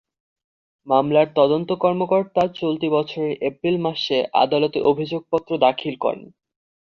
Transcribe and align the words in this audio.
মামলার 0.87 1.27
তদন্ত 1.35 1.69
কর্মকর্তা 1.83 2.43
চলতি 2.59 2.87
বছরের 2.89 3.33
এপ্রিল 3.41 3.75
মাসে 3.79 4.17
আদালতে 4.43 4.79
অভিযোগপত্র 4.91 5.51
দাখিল 5.65 5.95
করেন। 5.97 6.23